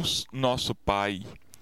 Deus, 0.00 0.26
nosso 0.32 0.74
Pai, 0.74 1.20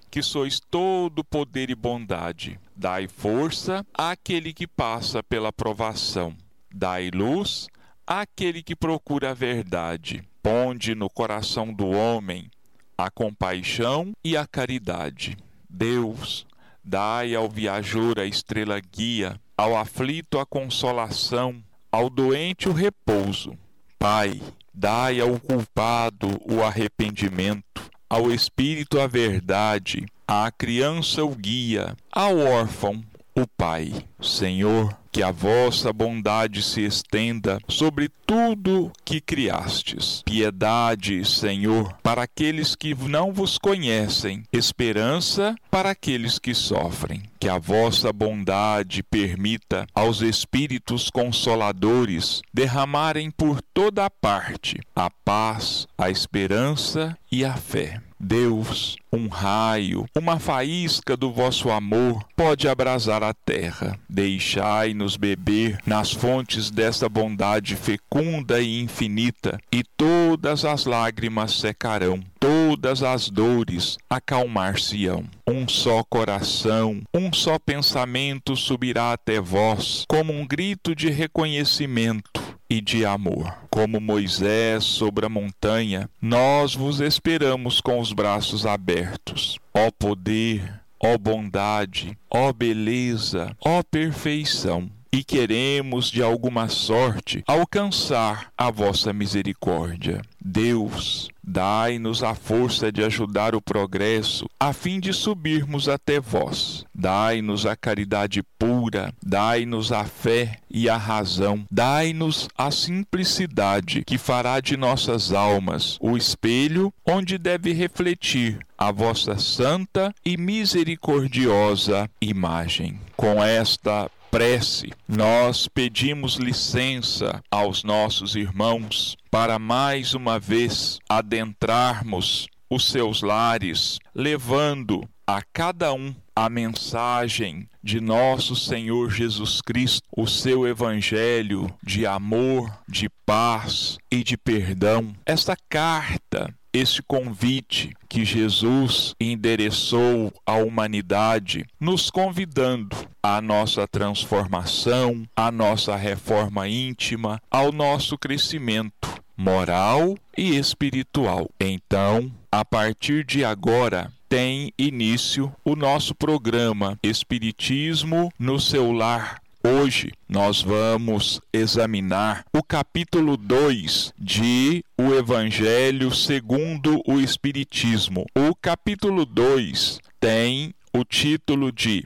que 0.09 0.23
sois 0.23 0.61
todo 0.61 1.25
poder 1.25 1.71
e 1.71 1.75
bondade, 1.75 2.59
dai 2.75 3.09
força 3.09 3.85
àquele 3.93 4.53
que 4.53 4.65
passa 4.65 5.25
pela 5.25 5.53
provação, 5.53 6.37
dai 6.73 7.11
luz 7.11 7.67
àquele 8.07 8.63
que 8.63 8.77
procura 8.77 9.33
a 9.33 9.35
verdade, 9.35 10.23
ponde 10.41 10.95
no 10.95 11.11
coração 11.11 11.73
do 11.73 11.89
homem 11.89 12.49
a 12.97 13.11
compaixão 13.11 14.13
e 14.25 14.37
a 14.37 14.47
caridade. 14.47 15.37
Deus, 15.69 16.47
dai 16.85 17.35
ao 17.35 17.49
viajor 17.49 18.21
a 18.21 18.25
estrela 18.25 18.79
guia, 18.79 19.39
ao 19.57 19.77
aflito 19.77 20.39
a 20.39 20.47
consolação, 20.47 21.61
ao 21.91 22.09
doente 22.09 22.69
o 22.69 22.73
repouso. 22.73 23.59
Pai, 23.99 24.41
dai 24.73 25.21
ao 25.21 25.41
culpado 25.41 26.41
o 26.49 26.63
arrependimento, 26.63 27.88
ao 28.09 28.33
espírito 28.33 29.01
a 29.01 29.07
verdade, 29.07 30.07
à 30.27 30.51
criança 30.51 31.25
o 31.25 31.35
guia, 31.35 31.97
ao 32.11 32.39
órfão 32.39 33.03
o 33.35 33.47
Pai. 33.47 33.93
Senhor, 34.21 34.97
que 35.19 35.23
a 35.25 35.33
vossa 35.33 35.93
bondade 35.93 36.63
se 36.63 36.83
estenda 36.83 37.59
sobre 37.67 38.09
tudo 38.25 38.93
que 39.05 39.21
criastes. 39.21 40.23
Piedade, 40.25 41.25
Senhor, 41.25 41.93
para 42.05 42.23
aqueles 42.23 42.77
que 42.77 42.95
não 42.95 43.33
vos 43.33 43.59
conhecem, 43.59 44.45
esperança 44.53 45.57
para 45.69 45.91
aqueles 45.91 46.39
que 46.39 46.55
sofrem. 46.55 47.25
Que 47.41 47.49
a 47.49 47.59
vossa 47.59 48.13
bondade 48.13 49.03
permita 49.03 49.89
aos 49.93 50.21
espíritos 50.21 51.11
consoladores 51.11 52.41
derramarem 52.55 53.29
por 53.29 53.61
toda 53.75 54.05
a 54.07 54.11
parte 54.11 54.79
a 54.95 55.11
paz, 55.11 55.89
a 55.99 56.09
esperança 56.09 57.19
e 57.29 57.45
a 57.45 57.55
fé. 57.55 58.01
Deus, 58.21 58.97
um 59.13 59.29
raio, 59.29 60.07
uma 60.17 60.39
faísca 60.39 61.17
do 61.17 61.33
vosso 61.33 61.71
amor 61.71 62.25
pode 62.37 62.69
abrasar 62.69 63.23
a 63.23 63.33
terra. 63.33 63.99
Deixai-nos 64.09 65.17
beber 65.17 65.79
nas 65.87 66.13
fontes 66.13 66.71
desta 66.71 67.09
bondade 67.09 67.77
fecunda 67.77 68.61
e 68.61 68.81
infinita, 68.81 69.59
e 69.71 69.85
todas 69.97 70.65
as 70.65 70.85
lágrimas 70.85 71.53
secarão, 71.53 72.21
todas 72.41 73.03
as 73.03 73.31
dores 73.31 73.97
acalmar-se-ão. 74.11 75.25
Um 75.47 75.69
só 75.69 76.03
coração, 76.03 77.03
um 77.15 77.33
só 77.33 77.59
pensamento 77.59 78.57
subirá 78.57 79.13
até 79.13 79.41
vós, 79.41 80.05
como 80.09 80.33
um 80.33 80.47
grito 80.47 80.95
de 80.95 81.09
reconhecimento 81.09 82.48
e 82.69 82.81
de 82.81 83.05
amor. 83.05 83.55
Como 83.71 84.01
Moisés 84.01 84.85
sobre 84.85 85.27
a 85.27 85.29
montanha, 85.29 86.09
nós 86.21 86.75
vos 86.75 87.01
esperamos 87.01 87.81
com 87.81 87.99
os 87.99 88.13
braços 88.13 88.67
abertos. 88.67 89.59
Ó 89.73 89.91
poder, 89.91 90.81
ó 91.01 91.17
bondade, 91.17 92.17
ó 92.31 92.53
beleza, 92.53 93.57
ó 93.65 93.83
perfeição 93.83 94.91
e 95.13 95.25
queremos 95.25 96.11
de 96.11 96.23
alguma 96.23 96.69
sorte 96.69 97.43
alcançar 97.47 98.53
a 98.57 98.71
vossa 98.71 99.13
misericórdia. 99.13 100.23
Deus, 100.41 101.29
dai-nos 101.43 102.23
a 102.23 102.35
força 102.35 102.91
de 102.93 103.03
ajudar 103.03 103.55
o 103.55 103.61
progresso, 103.61 104.49
a 104.59 104.73
fim 104.73 105.01
de 105.01 105.13
subirmos 105.13 105.89
até 105.89 106.21
vós. 106.21 106.85
Dai-nos 106.95 107.67
a 107.67 107.77
caridade 107.77 108.43
pura, 108.59 109.13
dai-nos 109.23 109.93
a 109.93 110.05
fé 110.05 110.59
e 110.71 110.89
a 110.89 110.97
razão, 110.97 111.65
dai-nos 111.71 112.49
a 112.57 112.71
simplicidade 112.71 114.05
que 114.05 114.19
fará 114.19 114.61
de 114.61 114.77
nossas 114.77 115.33
almas 115.33 115.99
o 116.01 116.17
espelho 116.17 116.93
onde 117.07 117.37
deve 117.37 117.73
refletir 117.73 118.59
a 118.77 118.93
vossa 118.93 119.37
santa 119.39 120.15
e 120.25 120.37
misericordiosa 120.37 122.09
imagem. 122.21 123.01
Com 123.17 123.43
esta 123.43 124.09
prece, 124.31 124.93
nós 125.07 125.69
pedimos 125.69 126.37
licença 126.37 127.43
aos 127.51 127.83
nossos 127.83 128.37
irmãos 128.37 129.17
para 129.31 129.59
mais 129.59 130.15
uma 130.15 130.39
vez 130.39 130.99
adentrarmos 131.09 132.49
os 132.71 132.91
seus 132.91 133.23
lares, 133.23 133.99
levando 134.15 135.09
a 135.27 135.43
cada 135.53 135.93
um 135.93 136.15
a 136.35 136.49
mensagem 136.49 137.69
de 137.83 138.01
nosso 138.01 138.55
Senhor 138.55 139.11
Jesus 139.11 139.61
Cristo, 139.61 140.07
o 140.17 140.27
seu 140.27 140.67
evangelho 140.67 141.67
de 141.83 142.07
amor, 142.07 142.73
de 142.89 143.09
paz 143.27 143.99
e 144.11 144.23
de 144.23 144.37
perdão. 144.37 145.13
Esta 145.27 145.57
carta 145.69 146.55
este 146.73 147.03
convite 147.03 147.93
que 148.09 148.25
Jesus 148.25 149.15
endereçou 149.21 150.33
à 150.47 150.55
humanidade, 150.55 151.67
nos 151.81 152.11
convidando 152.11 152.97
à 153.23 153.41
nossa 153.41 153.87
transformação, 153.87 155.25
à 155.37 155.51
nossa 155.51 155.97
reforma 155.97 156.69
íntima, 156.69 157.41
ao 157.51 157.73
nosso 157.73 158.17
crescimento 158.17 159.09
moral 159.37 160.17
e 160.37 160.57
espiritual. 160.57 161.49
Então, 161.61 162.31
a 162.51 162.65
partir 162.65 163.25
de 163.25 163.45
agora, 163.45 164.13
tem 164.29 164.73
início 164.79 165.53
o 165.65 165.75
nosso 165.75 166.15
programa 166.15 166.99
Espiritismo 167.03 168.31
no 168.39 168.61
seu 168.61 168.93
lar 168.93 169.41
Hoje 169.71 170.13
nós 170.27 170.63
vamos 170.63 171.43
examinar 171.53 172.43
o 172.55 172.63
capítulo 172.63 173.37
2 173.37 174.15
de 174.19 174.83
O 174.97 175.13
Evangelho 175.13 176.11
segundo 176.11 177.03
o 177.07 177.21
Espiritismo. 177.21 178.25
O 178.35 178.55
capítulo 178.55 179.27
2 179.27 180.01
tem 180.19 180.73
o 180.91 181.05
título 181.05 181.71
de 181.71 182.03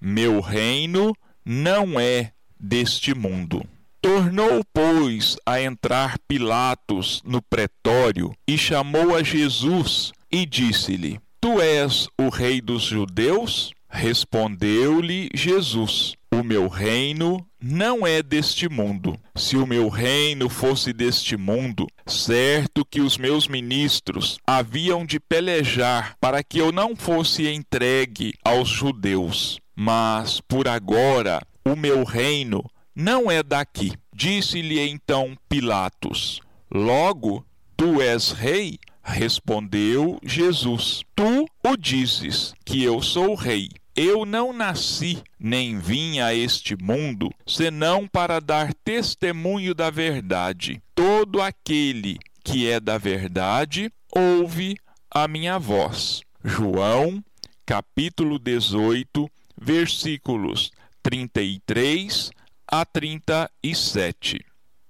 Meu 0.00 0.40
reino 0.40 1.14
não 1.44 2.00
é 2.00 2.32
deste 2.58 3.14
mundo. 3.14 3.62
Tornou, 4.00 4.64
pois, 4.72 5.36
a 5.44 5.60
entrar 5.60 6.18
Pilatos 6.26 7.20
no 7.26 7.42
pretório 7.42 8.32
e 8.48 8.56
chamou 8.56 9.14
a 9.14 9.22
Jesus 9.22 10.12
e 10.30 10.46
disse-lhe: 10.46 11.20
Tu 11.38 11.60
és 11.60 12.08
o 12.18 12.30
rei 12.30 12.62
dos 12.62 12.84
judeus? 12.84 13.70
Respondeu-lhe 13.86 15.28
Jesus: 15.34 16.14
O 16.34 16.42
meu 16.42 16.66
reino 16.66 17.46
não 17.60 18.06
é 18.06 18.22
deste 18.22 18.66
mundo. 18.66 19.20
Se 19.36 19.54
o 19.54 19.66
meu 19.66 19.90
reino 19.90 20.48
fosse 20.48 20.90
deste 20.90 21.36
mundo, 21.36 21.86
certo 22.06 22.86
que 22.86 23.02
os 23.02 23.18
meus 23.18 23.46
ministros 23.46 24.38
haviam 24.46 25.04
de 25.04 25.20
pelejar 25.20 26.16
para 26.18 26.42
que 26.42 26.56
eu 26.58 26.72
não 26.72 26.96
fosse 26.96 27.46
entregue 27.46 28.32
aos 28.42 28.66
judeus. 28.66 29.60
Mas 29.76 30.40
por 30.40 30.66
agora 30.66 31.38
o 31.66 31.76
meu 31.76 32.02
reino 32.02 32.64
não 32.96 33.30
é 33.30 33.42
daqui. 33.42 33.92
Disse-lhe 34.14 34.80
então 34.80 35.36
Pilatos: 35.50 36.40
Logo, 36.72 37.44
tu 37.76 38.00
és 38.00 38.32
rei? 38.32 38.78
Respondeu 39.02 40.18
Jesus: 40.24 41.02
Tu 41.14 41.44
o 41.62 41.76
dizes 41.76 42.54
que 42.64 42.82
eu 42.82 43.02
sou 43.02 43.34
rei. 43.34 43.68
Eu 43.94 44.24
não 44.24 44.54
nasci 44.54 45.22
nem 45.38 45.78
vim 45.78 46.18
a 46.20 46.34
este 46.34 46.74
mundo 46.82 47.30
senão 47.46 48.08
para 48.08 48.40
dar 48.40 48.72
testemunho 48.72 49.74
da 49.74 49.90
verdade. 49.90 50.82
Todo 50.94 51.42
aquele 51.42 52.18
que 52.42 52.66
é 52.68 52.80
da 52.80 52.96
verdade 52.96 53.92
ouve 54.10 54.78
a 55.10 55.28
minha 55.28 55.58
voz. 55.58 56.22
João, 56.42 57.22
capítulo 57.66 58.38
18, 58.38 59.30
versículos 59.60 60.72
33 61.02 62.30
a 62.66 62.86
37. 62.86 64.42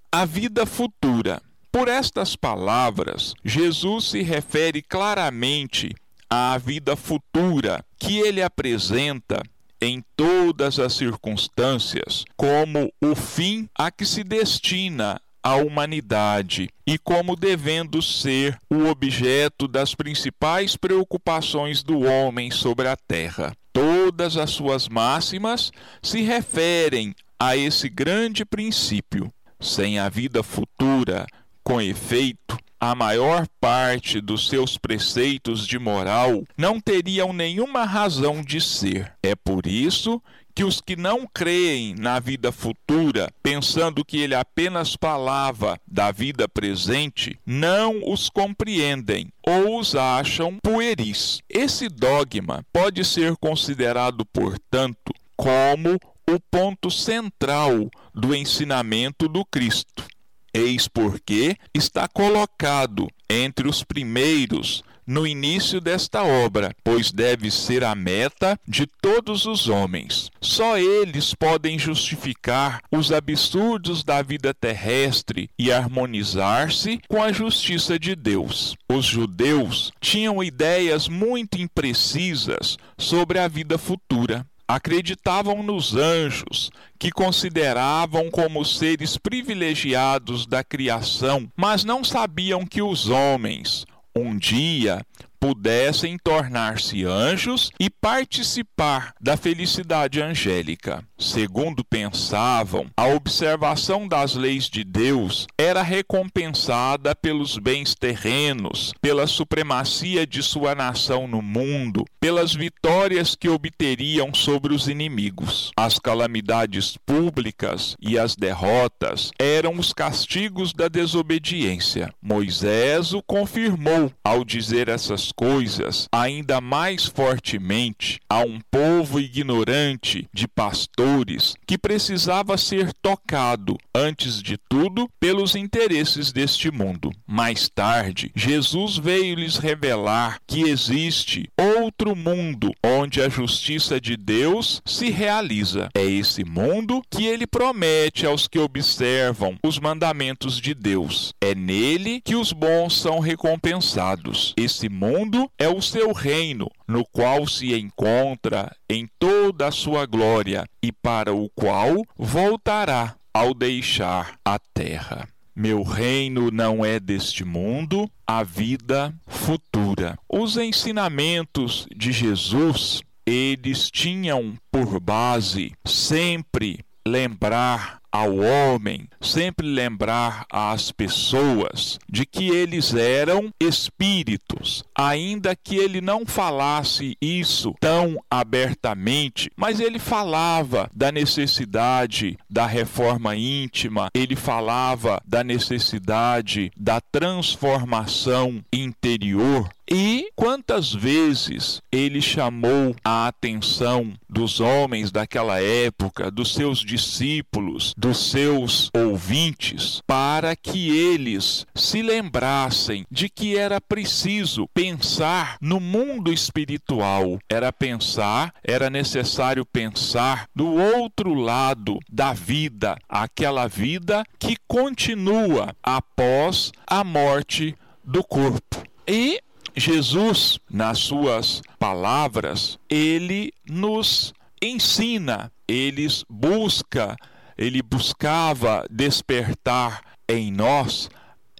A 0.09 0.23
vida 0.23 0.65
futura. 0.65 1.41
Por 1.69 1.87
estas 1.89 2.35
palavras, 2.35 3.33
Jesus 3.43 4.11
se 4.11 4.21
refere 4.21 4.81
claramente 4.81 5.93
à 6.35 6.57
vida 6.57 6.95
futura 6.95 7.85
que 7.99 8.17
ele 8.17 8.41
apresenta 8.41 9.43
em 9.79 10.03
todas 10.15 10.79
as 10.79 10.93
circunstâncias 10.93 12.25
como 12.35 12.91
o 12.99 13.13
fim 13.13 13.69
a 13.77 13.91
que 13.91 14.03
se 14.03 14.23
destina 14.23 15.21
a 15.43 15.57
humanidade 15.57 16.69
e 16.87 16.97
como 16.97 17.35
devendo 17.35 18.01
ser 18.01 18.57
o 18.67 18.87
objeto 18.87 19.67
das 19.67 19.93
principais 19.93 20.75
preocupações 20.75 21.83
do 21.83 21.99
homem 21.99 22.49
sobre 22.49 22.87
a 22.87 22.97
terra. 22.97 23.53
Todas 23.71 24.35
as 24.35 24.49
suas 24.49 24.89
máximas 24.89 25.71
se 26.01 26.21
referem 26.21 27.13
a 27.39 27.55
esse 27.55 27.87
grande 27.87 28.43
princípio. 28.43 29.31
Sem 29.59 29.99
a 29.99 30.09
vida 30.09 30.41
futura, 30.41 31.27
com 31.63 31.79
efeito, 31.79 32.57
a 32.91 32.93
maior 32.93 33.47
parte 33.61 34.19
dos 34.19 34.49
seus 34.49 34.77
preceitos 34.77 35.65
de 35.65 35.79
moral 35.79 36.43
não 36.57 36.81
teriam 36.81 37.31
nenhuma 37.31 37.85
razão 37.85 38.43
de 38.43 38.59
ser. 38.59 39.13
É 39.23 39.35
por 39.35 39.65
isso 39.65 40.21
que 40.53 40.65
os 40.65 40.81
que 40.81 40.97
não 40.97 41.25
creem 41.33 41.95
na 41.95 42.19
vida 42.19 42.51
futura, 42.51 43.31
pensando 43.41 44.03
que 44.03 44.19
ele 44.19 44.35
apenas 44.35 44.97
falava 44.99 45.79
da 45.87 46.11
vida 46.11 46.47
presente, 46.47 47.39
não 47.45 48.01
os 48.05 48.29
compreendem 48.29 49.31
ou 49.47 49.79
os 49.79 49.95
acham 49.95 50.57
pueris. 50.61 51.41
Esse 51.49 51.87
dogma 51.87 52.65
pode 52.73 53.05
ser 53.05 53.37
considerado, 53.37 54.25
portanto, 54.25 55.13
como 55.37 55.97
o 56.29 56.39
ponto 56.51 56.91
central 56.91 57.89
do 58.13 58.35
ensinamento 58.35 59.29
do 59.29 59.45
Cristo. 59.45 60.05
Eis 60.53 60.87
porque 60.87 61.57
está 61.73 62.07
colocado 62.07 63.07
entre 63.29 63.67
os 63.67 63.83
primeiros 63.83 64.83
no 65.05 65.27
início 65.27 65.81
desta 65.81 66.23
obra, 66.23 66.73
pois 66.83 67.11
deve 67.11 67.51
ser 67.51 67.83
a 67.83 67.93
meta 67.93 68.57
de 68.67 68.87
todos 68.87 69.45
os 69.45 69.67
homens. 69.67 70.31
Só 70.41 70.77
eles 70.77 71.33
podem 71.33 71.77
justificar 71.77 72.81
os 72.91 73.11
absurdos 73.11 74.03
da 74.03 74.21
vida 74.21 74.53
terrestre 74.53 75.49
e 75.59 75.71
harmonizar-se 75.71 76.99
com 77.07 77.21
a 77.21 77.31
justiça 77.31 77.99
de 77.99 78.15
Deus. 78.15 78.75
Os 78.89 79.05
judeus 79.05 79.91
tinham 79.99 80.43
ideias 80.43 81.07
muito 81.07 81.59
imprecisas 81.59 82.77
sobre 82.97 83.39
a 83.39 83.47
vida 83.47 83.77
futura 83.77 84.45
acreditavam 84.67 85.61
nos 85.61 85.95
anjos, 85.95 86.71
que 86.97 87.11
consideravam 87.11 88.29
como 88.31 88.63
seres 88.63 89.17
privilegiados 89.17 90.45
da 90.45 90.63
criação, 90.63 91.49
mas 91.55 91.83
não 91.83 92.03
sabiam 92.03 92.65
que 92.65 92.81
os 92.81 93.09
homens, 93.09 93.85
um 94.15 94.37
dia, 94.37 95.05
pudessem 95.43 96.17
tornar-se 96.17 97.03
anjos 97.03 97.69
e 97.77 97.89
participar 97.89 99.13
da 99.19 99.35
felicidade 99.35 100.21
angélica. 100.21 101.03
Segundo 101.17 101.83
pensavam, 101.83 102.87
a 102.95 103.07
observação 103.07 104.07
das 104.07 104.35
leis 104.35 104.69
de 104.69 104.85
Deus 104.85 105.45
era 105.57 105.81
recompensada 105.81 107.13
pelos 107.13 107.57
bens 107.57 107.93
terrenos, 107.93 108.93
pela 109.01 109.27
supremacia 109.27 110.25
de 110.25 110.41
sua 110.41 110.73
nação 110.73 111.27
no 111.27 111.41
mundo, 111.41 112.05
pelas 112.21 112.53
vitórias 112.53 113.35
que 113.35 113.49
obteriam 113.49 114.33
sobre 114.33 114.73
os 114.73 114.87
inimigos. 114.87 115.71
As 115.75 115.99
calamidades 115.99 116.95
públicas 117.05 117.97
e 118.01 118.17
as 118.17 118.33
derrotas 118.33 119.31
eram 119.37 119.73
os 119.73 119.91
castigos 119.91 120.71
da 120.71 120.87
desobediência. 120.87 122.13
Moisés 122.21 123.11
o 123.11 123.21
confirmou 123.21 124.09
ao 124.23 124.45
dizer 124.45 124.87
essas 124.87 125.32
coisas 125.35 126.07
ainda 126.11 126.61
mais 126.61 127.05
fortemente 127.05 128.19
a 128.29 128.39
um 128.39 128.59
povo 128.71 129.19
ignorante 129.19 130.27
de 130.33 130.47
pastores 130.47 131.55
que 131.65 131.77
precisava 131.77 132.57
ser 132.57 132.93
tocado, 133.01 133.77
antes 133.93 134.41
de 134.41 134.57
tudo, 134.57 135.09
pelos 135.19 135.55
interesses 135.55 136.31
deste 136.31 136.71
mundo. 136.71 137.11
Mais 137.27 137.69
tarde, 137.69 138.31
Jesus 138.35 138.97
veio 138.97 139.35
lhes 139.35 139.57
revelar 139.57 140.39
que 140.47 140.61
existe 140.61 141.49
outro 141.57 142.15
mundo 142.15 142.71
onde 142.83 143.21
a 143.21 143.29
justiça 143.29 143.99
de 143.99 144.15
Deus 144.15 144.81
se 144.85 145.09
realiza. 145.09 145.89
É 145.93 146.05
esse 146.05 146.43
mundo 146.43 147.01
que 147.09 147.25
ele 147.25 147.47
promete 147.47 148.25
aos 148.25 148.47
que 148.47 148.59
observam 148.59 149.57
os 149.63 149.79
mandamentos 149.79 150.59
de 150.59 150.73
Deus. 150.73 151.33
É 151.41 151.55
nele 151.55 152.21
que 152.21 152.35
os 152.35 152.51
bons 152.51 152.99
são 152.99 153.19
recompensados. 153.19 154.53
Esse 154.57 154.89
mundo 154.89 155.22
mundo 155.23 155.49
é 155.57 155.69
o 155.69 155.81
seu 155.81 156.11
reino, 156.11 156.69
no 156.87 157.05
qual 157.05 157.47
se 157.47 157.73
encontra 157.73 158.75
em 158.89 159.07
toda 159.17 159.67
a 159.67 159.71
sua 159.71 160.05
glória 160.05 160.67
e 160.81 160.91
para 160.91 161.33
o 161.33 161.49
qual 161.49 162.03
voltará 162.17 163.15
ao 163.33 163.53
deixar 163.53 164.37
a 164.43 164.59
terra. 164.59 165.27
Meu 165.55 165.83
reino 165.83 166.51
não 166.51 166.83
é 166.83 166.99
deste 166.99 167.45
mundo, 167.45 168.09
a 168.27 168.43
vida 168.43 169.13
futura. 169.27 170.17
Os 170.27 170.57
ensinamentos 170.57 171.87
de 171.95 172.11
Jesus, 172.11 173.01
eles 173.25 173.89
tinham 173.89 174.55
por 174.71 174.99
base 174.99 175.71
sempre 175.85 176.79
lembrar 177.07 178.01
ao 178.13 178.35
homem, 178.37 179.09
sempre 179.19 179.65
lembrar 179.65 180.45
às 180.51 180.91
pessoas 180.91 181.97
de 182.07 182.27
que 182.27 182.49
eles 182.49 182.93
eram 182.93 183.51
espíritos, 183.59 184.83
ainda 184.95 185.55
que 185.55 185.75
ele 185.77 185.99
não 185.99 186.23
falasse 186.23 187.17
isso 187.19 187.73
tão 187.79 188.23
abertamente, 188.29 189.49
mas 189.57 189.79
ele 189.79 189.97
falava 189.97 190.87
da 190.93 191.11
necessidade 191.11 192.37
da 192.47 192.67
reforma 192.67 193.35
íntima, 193.35 194.11
ele 194.13 194.35
falava 194.35 195.19
da 195.25 195.43
necessidade 195.43 196.71
da 196.77 197.01
transformação 197.01 198.63
interior. 198.71 199.67
E 199.89 200.29
quantas 200.35 200.93
vezes 200.93 201.81
ele 201.91 202.21
chamou 202.21 202.95
a 203.03 203.27
atenção 203.27 204.13
dos 204.29 204.59
homens 204.59 205.11
daquela 205.11 205.61
época, 205.61 206.31
dos 206.31 206.53
seus 206.53 206.79
discípulos, 206.79 207.93
dos 208.03 208.31
seus 208.31 208.91
ouvintes, 208.93 210.01
para 210.05 210.57
que 210.57 210.89
eles 210.89 211.65
se 211.73 212.01
lembrassem 212.01 213.05
de 213.09 213.29
que 213.29 213.57
era 213.57 213.79
preciso 213.79 214.67
pensar 214.73 215.55
no 215.61 215.79
mundo 215.79 216.29
espiritual, 216.33 217.39
era 217.47 217.71
pensar, 217.71 218.53
era 218.61 218.89
necessário 218.89 219.65
pensar 219.65 220.49
do 220.53 220.73
outro 220.73 221.33
lado 221.33 221.97
da 222.11 222.33
vida, 222.33 222.97
aquela 223.07 223.69
vida 223.69 224.25
que 224.37 224.57
continua 224.67 225.73
após 225.81 226.73
a 226.85 227.05
morte 227.05 227.73
do 228.03 228.21
corpo. 228.21 228.83
E 229.07 229.39
Jesus, 229.77 230.59
nas 230.69 230.99
suas 230.99 231.61
palavras, 231.79 232.77
ele 232.89 233.53
nos 233.65 234.33
ensina, 234.61 235.49
ele 235.65 236.05
busca, 236.29 237.15
ele 237.57 237.81
buscava 237.81 238.85
despertar 238.89 240.01
em 240.27 240.51
nós 240.51 241.09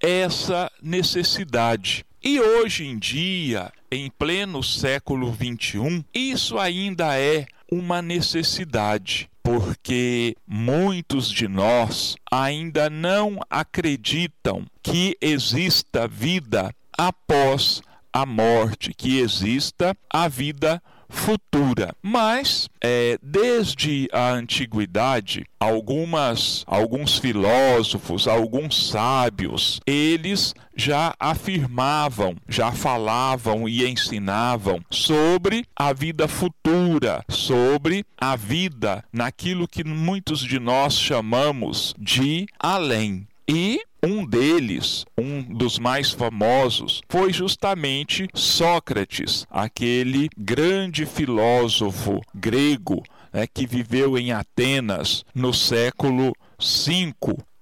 essa 0.02 0.72
necessidade. 0.82 2.06
E 2.22 2.40
hoje 2.40 2.86
em 2.86 2.98
dia, 2.98 3.72
em 3.92 4.10
pleno 4.10 4.64
século 4.64 5.32
21, 5.32 6.04
isso 6.14 6.58
ainda 6.58 7.20
é 7.20 7.46
uma 7.72 8.02
necessidade, 8.02 9.30
porque 9.42 10.36
muitos 10.48 11.30
de 11.30 11.48
nós 11.48 12.16
ainda 12.32 12.90
não 12.90 13.40
acreditam 13.50 14.66
que 14.82 15.18
exista 15.22 16.08
vida 16.08 16.74
após 16.98 17.82
a 18.12 18.26
morte, 18.26 18.94
que 18.94 19.20
exista 19.20 19.98
a 20.10 20.28
vida 20.28 20.82
futura. 21.14 21.96
Mas 22.02 22.68
é, 22.82 23.18
desde 23.22 24.10
a 24.12 24.32
antiguidade, 24.32 25.46
algumas, 25.60 26.64
alguns 26.68 27.18
filósofos, 27.18 28.28
alguns 28.28 28.90
sábios, 28.90 29.80
eles 29.86 30.54
já 30.76 31.14
afirmavam, 31.20 32.36
já 32.50 32.72
falavam 32.72 33.70
e 33.70 33.88
ensinavam 33.88 34.82
sobre 34.90 35.66
a 35.76 35.94
vida 35.94 36.28
futura, 36.28 37.24
sobre 37.30 38.04
a 38.18 38.36
vida 38.36 39.04
naquilo 39.14 39.68
que 39.68 39.84
muitos 39.84 40.40
de 40.40 40.60
nós 40.60 40.98
chamamos 40.98 41.94
de 41.98 42.48
além. 42.60 43.28
E 43.48 43.82
um 44.02 44.26
deles, 44.26 45.06
um 45.18 45.42
dos 45.42 45.80
mais 45.80 46.12
famosos, 46.12 47.02
foi 47.10 47.32
justamente 47.32 48.28
Sócrates, 48.34 49.46
aquele 49.50 50.30
grande 50.38 51.06
filósofo 51.06 52.22
grego 52.34 53.04
né, 53.32 53.46
que 53.48 53.66
viveu 53.66 54.18
em 54.18 54.32
Atenas 54.32 55.24
no 55.34 55.54
século 55.54 56.34
V 56.60 57.14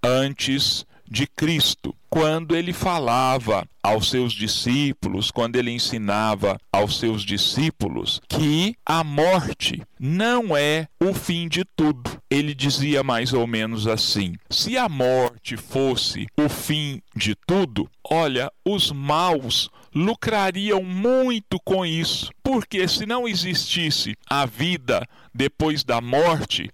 antes 0.03 0.85
de 1.11 1.27
Cristo, 1.27 1.93
quando 2.09 2.55
ele 2.55 2.71
falava 2.71 3.67
aos 3.83 4.09
seus 4.09 4.31
discípulos, 4.31 5.29
quando 5.29 5.57
ele 5.57 5.69
ensinava 5.69 6.57
aos 6.71 6.97
seus 6.97 7.23
discípulos 7.23 8.21
que 8.29 8.75
a 8.85 9.03
morte 9.03 9.81
não 9.99 10.55
é 10.55 10.87
o 11.01 11.13
fim 11.13 11.49
de 11.49 11.65
tudo. 11.75 12.09
Ele 12.29 12.53
dizia 12.53 13.03
mais 13.03 13.33
ou 13.33 13.45
menos 13.45 13.87
assim: 13.87 14.35
se 14.49 14.77
a 14.77 14.87
morte 14.87 15.57
fosse 15.57 16.27
o 16.37 16.47
fim 16.47 17.01
de 17.13 17.35
tudo, 17.35 17.89
olha, 18.09 18.49
os 18.63 18.89
maus 18.89 19.69
lucrariam 19.93 20.81
muito 20.81 21.59
com 21.65 21.85
isso, 21.85 22.31
porque 22.41 22.87
se 22.87 23.05
não 23.05 23.27
existisse 23.27 24.15
a 24.29 24.45
vida 24.45 25.05
depois 25.33 25.83
da 25.83 25.99
morte, 25.99 26.69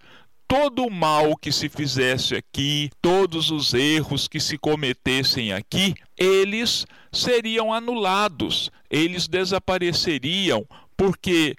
todo 0.47 0.85
o 0.85 0.91
mal 0.91 1.35
que 1.35 1.51
se 1.51 1.67
fizesse 1.67 2.35
aqui, 2.35 2.89
todos 3.01 3.51
os 3.51 3.73
erros 3.73 4.27
que 4.27 4.39
se 4.39 4.57
cometessem 4.57 5.51
aqui, 5.51 5.93
eles 6.17 6.85
seriam 7.11 7.73
anulados, 7.73 8.71
eles 8.89 9.27
desapareceriam, 9.27 10.65
porque 10.95 11.55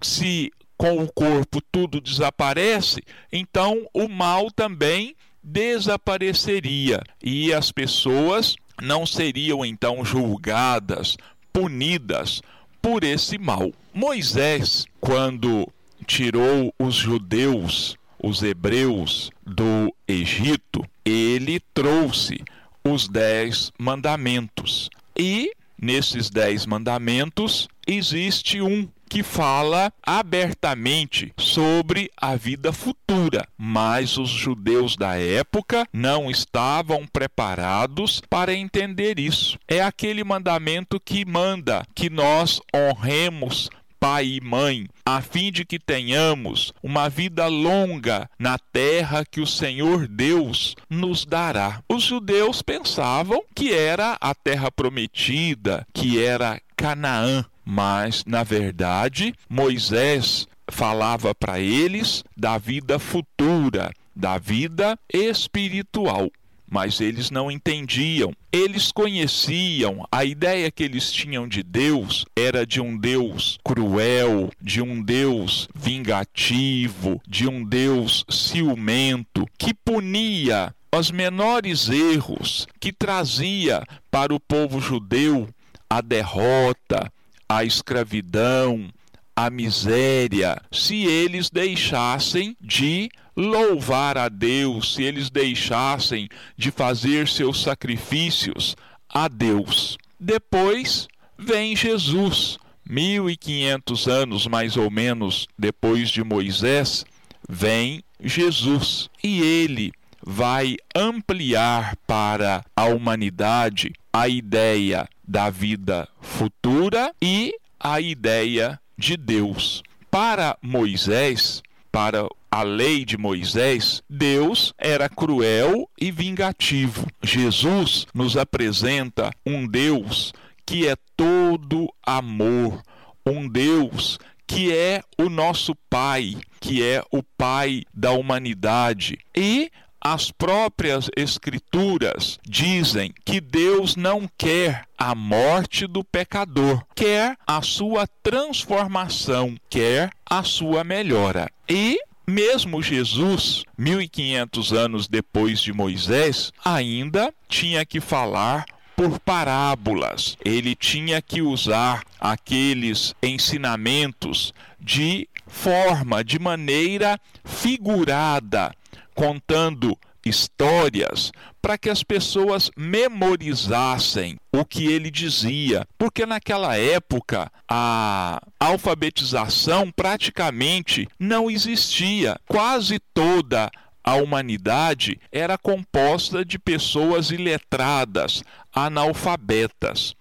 se 0.00 0.50
com 0.76 1.02
o 1.02 1.12
corpo 1.12 1.60
tudo 1.70 2.00
desaparece, 2.00 3.02
então 3.30 3.86
o 3.92 4.08
mal 4.08 4.50
também 4.50 5.14
desapareceria 5.42 7.02
e 7.22 7.52
as 7.52 7.70
pessoas 7.70 8.56
não 8.80 9.04
seriam 9.04 9.62
então 9.64 10.02
julgadas, 10.02 11.18
punidas 11.52 12.40
por 12.80 13.04
esse 13.04 13.36
mal. 13.36 13.70
Moisés, 13.92 14.86
quando 14.98 15.68
tirou 16.06 16.72
os 16.78 16.94
judeus, 16.94 17.98
os 18.22 18.42
hebreus 18.42 19.30
do 19.44 19.94
Egito, 20.06 20.84
ele 21.04 21.60
trouxe 21.72 22.42
os 22.84 23.08
dez 23.08 23.72
mandamentos. 23.78 24.90
E 25.18 25.50
nesses 25.80 26.30
dez 26.30 26.66
mandamentos 26.66 27.68
existe 27.86 28.60
um 28.60 28.88
que 29.10 29.24
fala 29.24 29.92
abertamente 30.04 31.32
sobre 31.36 32.08
a 32.16 32.36
vida 32.36 32.72
futura, 32.72 33.44
mas 33.58 34.16
os 34.16 34.30
judeus 34.30 34.94
da 34.94 35.18
época 35.18 35.84
não 35.92 36.30
estavam 36.30 37.04
preparados 37.12 38.22
para 38.30 38.54
entender 38.54 39.18
isso. 39.18 39.58
É 39.66 39.82
aquele 39.82 40.22
mandamento 40.22 41.00
que 41.00 41.24
manda 41.24 41.84
que 41.92 42.08
nós 42.08 42.60
honremos 42.72 43.68
pai 44.00 44.26
e 44.26 44.40
mãe, 44.40 44.88
a 45.04 45.20
fim 45.20 45.52
de 45.52 45.62
que 45.62 45.78
tenhamos 45.78 46.72
uma 46.82 47.10
vida 47.10 47.46
longa 47.46 48.28
na 48.38 48.58
terra 48.58 49.24
que 49.30 49.42
o 49.42 49.46
Senhor 49.46 50.08
Deus 50.08 50.74
nos 50.88 51.26
dará. 51.26 51.82
Os 51.86 52.02
judeus 52.02 52.62
pensavam 52.62 53.42
que 53.54 53.74
era 53.74 54.16
a 54.18 54.34
terra 54.34 54.70
prometida, 54.70 55.86
que 55.92 56.22
era 56.22 56.58
Canaã, 56.74 57.44
mas 57.62 58.24
na 58.24 58.42
verdade 58.42 59.34
Moisés 59.48 60.48
falava 60.70 61.34
para 61.34 61.60
eles 61.60 62.24
da 62.34 62.56
vida 62.56 62.98
futura, 62.98 63.92
da 64.16 64.38
vida 64.38 64.98
espiritual 65.12 66.30
mas 66.70 67.00
eles 67.00 67.30
não 67.30 67.50
entendiam. 67.50 68.32
Eles 68.52 68.92
conheciam, 68.92 70.06
a 70.10 70.24
ideia 70.24 70.70
que 70.70 70.84
eles 70.84 71.12
tinham 71.12 71.48
de 71.48 71.62
Deus 71.62 72.24
era 72.36 72.64
de 72.64 72.80
um 72.80 72.96
Deus 72.96 73.58
cruel, 73.64 74.50
de 74.60 74.80
um 74.80 75.02
Deus 75.02 75.68
vingativo, 75.74 77.20
de 77.28 77.48
um 77.48 77.64
Deus 77.64 78.24
ciumento, 78.30 79.46
que 79.58 79.74
punia 79.74 80.74
os 80.94 81.10
menores 81.10 81.88
erros, 81.88 82.66
que 82.80 82.92
trazia 82.92 83.82
para 84.10 84.34
o 84.34 84.40
povo 84.40 84.80
judeu 84.80 85.48
a 85.88 86.00
derrota, 86.00 87.12
a 87.48 87.64
escravidão, 87.64 88.88
a 89.34 89.48
miséria, 89.48 90.60
se 90.70 91.06
eles 91.06 91.48
deixassem 91.50 92.56
de 92.60 93.08
louvar 93.40 94.18
a 94.18 94.28
Deus, 94.28 94.94
se 94.94 95.02
eles 95.02 95.30
deixassem 95.30 96.28
de 96.56 96.70
fazer 96.70 97.26
seus 97.26 97.62
sacrifícios 97.62 98.76
a 99.08 99.26
Deus. 99.28 99.96
Depois 100.18 101.08
vem 101.38 101.74
Jesus, 101.74 102.58
1500 102.88 104.08
anos 104.08 104.46
mais 104.46 104.76
ou 104.76 104.90
menos 104.90 105.48
depois 105.58 106.10
de 106.10 106.22
Moisés, 106.22 107.04
vem 107.48 108.04
Jesus 108.22 109.08
e 109.24 109.40
ele 109.40 109.92
vai 110.22 110.76
ampliar 110.94 111.96
para 112.06 112.62
a 112.76 112.84
humanidade 112.84 113.92
a 114.12 114.28
ideia 114.28 115.08
da 115.26 115.48
vida 115.48 116.06
futura 116.20 117.10
e 117.22 117.54
a 117.78 118.00
ideia 118.00 118.78
de 118.98 119.16
Deus. 119.16 119.82
Para 120.10 120.58
Moisés, 120.60 121.62
para 121.90 122.28
a 122.50 122.62
lei 122.62 123.04
de 123.04 123.16
Moisés, 123.16 124.02
Deus 124.08 124.74
era 124.76 125.08
cruel 125.08 125.88
e 126.00 126.10
vingativo. 126.10 127.06
Jesus 127.22 128.06
nos 128.12 128.36
apresenta 128.36 129.30
um 129.46 129.66
Deus 129.66 130.32
que 130.66 130.88
é 130.88 130.96
todo 131.16 131.92
amor, 132.04 132.82
um 133.24 133.48
Deus 133.48 134.18
que 134.46 134.72
é 134.74 135.00
o 135.16 135.28
nosso 135.28 135.76
Pai, 135.88 136.36
que 136.58 136.82
é 136.82 137.04
o 137.12 137.22
Pai 137.22 137.82
da 137.94 138.10
humanidade. 138.10 139.16
E 139.36 139.70
as 140.00 140.32
próprias 140.32 141.08
Escrituras 141.16 142.38
dizem 142.44 143.12
que 143.24 143.40
Deus 143.40 143.94
não 143.94 144.28
quer 144.36 144.86
a 144.98 145.14
morte 145.14 145.86
do 145.86 146.02
pecador, 146.02 146.82
quer 146.96 147.36
a 147.46 147.62
sua 147.62 148.08
transformação, 148.22 149.56
quer 149.68 150.10
a 150.28 150.42
sua 150.42 150.82
melhora. 150.82 151.48
E 151.68 152.00
mesmo 152.26 152.82
Jesus, 152.82 153.64
1500 153.76 154.72
anos 154.72 155.08
depois 155.08 155.60
de 155.60 155.72
Moisés, 155.72 156.52
ainda 156.64 157.32
tinha 157.48 157.84
que 157.84 158.00
falar 158.00 158.64
por 158.96 159.18
parábolas. 159.18 160.36
Ele 160.44 160.74
tinha 160.74 161.22
que 161.22 161.40
usar 161.40 162.02
aqueles 162.20 163.14
ensinamentos 163.22 164.52
de 164.78 165.28
forma, 165.46 166.22
de 166.22 166.38
maneira 166.38 167.18
figurada, 167.44 168.74
contando 169.14 169.98
histórias 170.24 171.32
para 171.62 171.76
que 171.76 171.90
as 171.90 172.02
pessoas 172.02 172.70
memorizassem 172.76 174.38
o 174.52 174.64
que 174.64 174.86
ele 174.86 175.10
dizia, 175.10 175.86
porque 175.98 176.24
naquela 176.24 176.76
época 176.76 177.50
a 177.68 178.42
alfabetização 178.58 179.90
praticamente 179.90 181.06
não 181.18 181.50
existia. 181.50 182.38
Quase 182.48 182.98
toda 183.12 183.70
a 184.02 184.14
humanidade 184.14 185.20
era 185.30 185.58
composta 185.58 186.44
de 186.44 186.58
pessoas 186.58 187.30
iletradas, 187.30 188.42
analfabetas. 188.74 190.14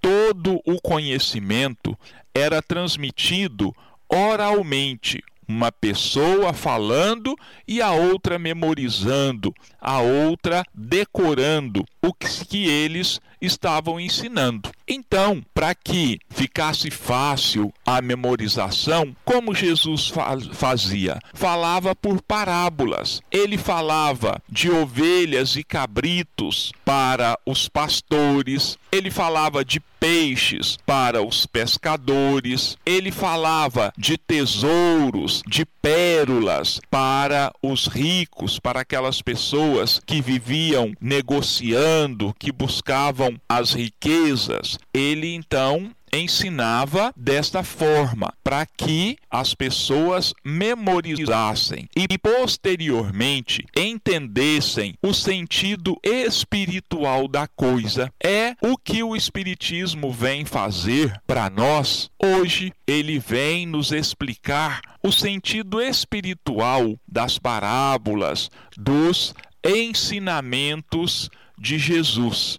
Todo 0.00 0.60
o 0.64 0.80
conhecimento 0.80 1.98
era 2.32 2.62
transmitido 2.62 3.74
oralmente, 4.08 5.22
uma 5.48 5.70
pessoa 5.70 6.52
falando 6.52 7.36
e 7.66 7.80
a 7.80 7.92
outra 7.92 8.38
memorizando, 8.38 9.54
a 9.80 10.00
outra 10.00 10.64
decorando 10.74 11.84
o 12.02 12.12
que 12.12 12.68
eles 12.68 13.20
estavam 13.40 14.00
ensinando. 14.00 14.70
Então, 14.88 15.44
para 15.52 15.74
que 15.74 16.18
ficasse 16.30 16.90
fácil 16.90 17.72
a 17.84 18.00
memorização, 18.00 19.14
como 19.24 19.54
Jesus 19.54 20.12
fazia? 20.52 21.18
Falava 21.34 21.94
por 21.94 22.22
parábolas. 22.22 23.20
Ele 23.30 23.58
falava 23.58 24.40
de 24.48 24.70
ovelhas 24.70 25.56
e 25.56 25.64
cabritos 25.64 26.72
para 26.84 27.38
os 27.44 27.68
pastores, 27.68 28.78
ele 28.92 29.10
falava 29.10 29.64
de 29.64 29.80
peixes 30.06 30.78
para 30.86 31.20
os 31.20 31.46
pescadores, 31.46 32.76
ele 32.86 33.10
falava 33.10 33.92
de 33.98 34.16
tesouros, 34.16 35.42
de 35.48 35.66
pérolas 35.82 36.80
para 36.88 37.52
os 37.60 37.88
ricos, 37.88 38.60
para 38.60 38.82
aquelas 38.82 39.20
pessoas 39.20 40.00
que 40.06 40.20
viviam 40.20 40.92
negociando, 41.00 42.32
que 42.38 42.52
buscavam 42.52 43.34
as 43.48 43.72
riquezas. 43.72 44.78
Ele 44.94 45.34
então 45.34 45.90
ensinava 46.16 47.12
desta 47.16 47.62
forma, 47.62 48.32
para 48.42 48.64
que 48.66 49.16
as 49.30 49.54
pessoas 49.54 50.32
memorizassem 50.44 51.88
e 51.96 52.06
posteriormente 52.18 53.64
entendessem 53.76 54.94
o 55.02 55.12
sentido 55.12 55.96
espiritual 56.02 57.28
da 57.28 57.46
coisa. 57.46 58.12
É 58.22 58.54
o 58.62 58.76
que 58.76 59.02
o 59.02 59.14
Espiritismo 59.14 60.12
vem 60.12 60.44
fazer 60.44 61.20
para 61.26 61.50
nós. 61.50 62.10
Hoje, 62.22 62.72
ele 62.86 63.18
vem 63.18 63.66
nos 63.66 63.92
explicar 63.92 64.80
o 65.02 65.12
sentido 65.12 65.80
espiritual 65.80 66.98
das 67.06 67.38
parábolas, 67.38 68.50
dos 68.76 69.34
ensinamentos 69.64 71.28
de 71.58 71.78
Jesus. 71.78 72.58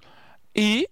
E 0.55 0.87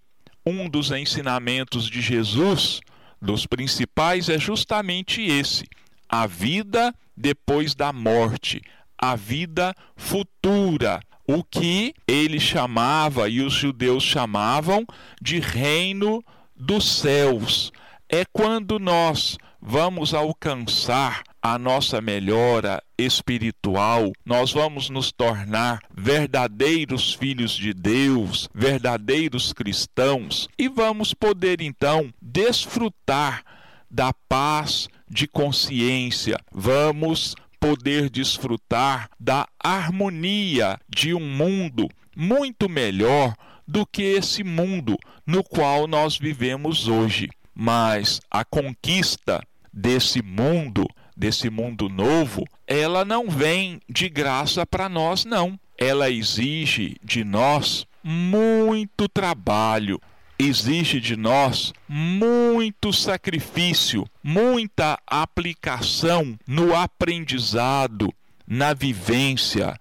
um 0.46 0.70
dos 0.70 0.92
ensinamentos 0.92 1.90
de 1.90 2.02
Jesus, 2.02 2.80
dos 3.22 3.46
principais, 3.46 4.30
é 4.30 4.38
justamente 4.38 5.22
esse: 5.22 5.66
a 6.08 6.28
vida 6.28 6.94
depois 7.16 7.74
da 7.74 7.92
morte, 7.92 8.62
a 8.98 9.16
vida 9.16 9.74
futura, 9.96 11.00
o 11.28 11.44
que 11.44 11.94
ele 12.08 12.40
chamava 12.40 13.28
e 13.28 13.42
os 13.42 13.54
judeus 13.54 14.04
chamavam 14.04 14.86
de 15.22 15.40
reino 15.40 16.24
dos 16.56 17.00
céus. 17.00 17.72
É 18.08 18.24
quando 18.32 18.78
nós 18.78 19.38
vamos 19.60 20.14
alcançar 20.14 21.24
a 21.46 21.60
nossa 21.60 22.02
melhora 22.02 22.82
espiritual, 22.98 24.12
nós 24.26 24.52
vamos 24.52 24.90
nos 24.90 25.12
tornar 25.12 25.80
verdadeiros 25.96 27.14
filhos 27.14 27.56
de 27.56 27.72
Deus, 27.72 28.50
verdadeiros 28.52 29.54
cristãos 29.54 30.50
e 30.58 30.68
vamos 30.68 31.14
poder 31.14 31.62
então 31.62 32.12
desfrutar 32.20 33.44
da 33.92 34.12
paz 34.28 34.90
de 35.08 35.28
consciência, 35.28 36.36
vamos 36.52 37.36
poder 37.60 38.10
desfrutar 38.10 39.08
da 39.20 39.48
harmonia 39.64 40.80
de 40.90 41.14
um 41.14 41.20
mundo 41.22 41.88
muito 42.18 42.68
melhor 42.68 43.36
do 43.68 43.86
que 43.86 44.02
esse 44.02 44.44
mundo 44.44 44.98
no 45.28 45.44
qual 45.44 45.86
nós 45.86 46.18
vivemos 46.18 46.88
hoje. 46.88 47.30
Mas 47.54 48.20
a 48.32 48.44
conquista 48.44 49.44
desse 49.72 50.24
mundo, 50.24 50.88
desse 51.16 51.50
mundo 51.50 51.88
novo, 51.88 52.46
ela 52.68 53.06
não 53.06 53.30
vem 53.30 53.80
de 53.90 54.10
graça 54.10 54.66
para 54.66 54.90
nós, 54.90 55.26
não. 55.26 55.60
Ela 55.78 56.10
exige 56.10 56.98
de 57.04 57.24
nós 57.24 57.86
muito 58.04 59.08
trabalho, 59.10 60.00
exige 60.38 61.00
de 61.00 61.16
nós 61.16 61.74
muito 61.88 62.92
sacrifício, 62.94 64.06
muita 64.24 65.00
aplicação 65.08 66.38
no 66.48 66.76
aprendizado, 66.76 68.14
na 68.48 68.74
vivência 68.74 69.76